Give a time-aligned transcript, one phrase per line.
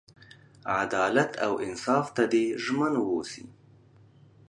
[0.81, 3.45] عدالت او انصاف ته دې ژمن ووسي.